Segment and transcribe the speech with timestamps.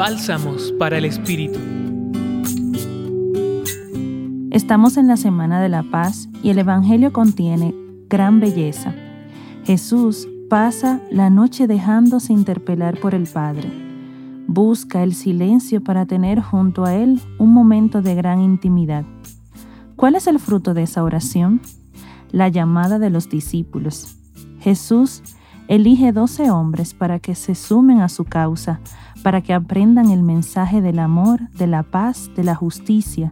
[0.00, 1.58] Bálsamos para el Espíritu.
[4.50, 7.74] Estamos en la Semana de la Paz y el Evangelio contiene
[8.08, 8.94] gran belleza.
[9.64, 13.70] Jesús pasa la noche dejándose interpelar por el Padre.
[14.46, 19.04] Busca el silencio para tener junto a Él un momento de gran intimidad.
[19.96, 21.60] ¿Cuál es el fruto de esa oración?
[22.32, 24.16] La llamada de los discípulos.
[24.60, 25.22] Jesús
[25.70, 28.80] elige doce hombres para que se sumen a su causa,
[29.22, 33.30] para que aprendan el mensaje del amor, de la paz, de la justicia,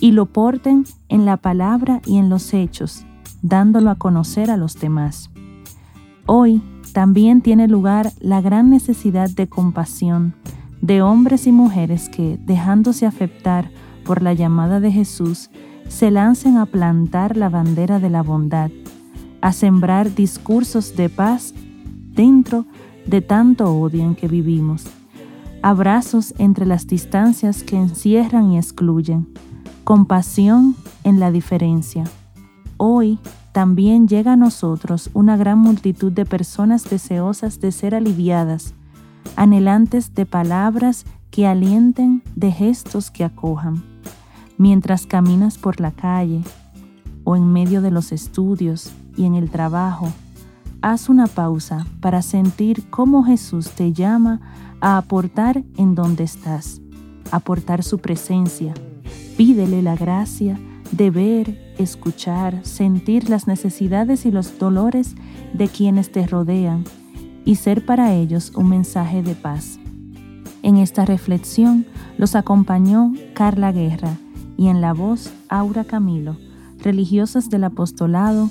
[0.00, 3.06] y lo porten en la palabra y en los hechos,
[3.40, 5.30] dándolo a conocer a los demás.
[6.26, 6.60] Hoy
[6.92, 10.34] también tiene lugar la gran necesidad de compasión
[10.80, 13.70] de hombres y mujeres que, dejándose afectar
[14.04, 15.50] por la llamada de Jesús,
[15.86, 18.70] se lancen a plantar la bandera de la bondad,
[19.40, 21.54] a sembrar discursos de paz
[22.14, 22.66] dentro
[23.06, 24.84] de tanto odio en que vivimos,
[25.62, 29.28] abrazos entre las distancias que encierran y excluyen,
[29.84, 32.04] compasión en la diferencia.
[32.76, 33.18] Hoy
[33.52, 38.74] también llega a nosotros una gran multitud de personas deseosas de ser aliviadas,
[39.36, 43.82] anhelantes de palabras que alienten, de gestos que acojan.
[44.56, 46.42] Mientras caminas por la calle
[47.24, 50.12] o en medio de los estudios y en el trabajo,
[50.82, 54.40] haz una pausa para sentir cómo Jesús te llama
[54.80, 56.80] a aportar en donde estás,
[57.30, 58.74] aportar su presencia.
[59.36, 60.58] Pídele la gracia
[60.92, 65.14] de ver, escuchar, sentir las necesidades y los dolores
[65.52, 66.84] de quienes te rodean
[67.44, 69.78] y ser para ellos un mensaje de paz.
[70.62, 71.86] En esta reflexión
[72.18, 74.18] los acompañó Carla Guerra
[74.56, 76.36] y en la voz Aura Camilo,
[76.82, 78.50] religiosas del apostolado,